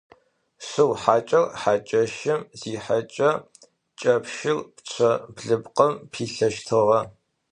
[0.67, 3.29] Шыу хьакӏэр хьакӏэщым зихьэкӏэ
[3.99, 6.99] кӏэпщыр пчъэ блыпкъым пилъэщтыгъэ.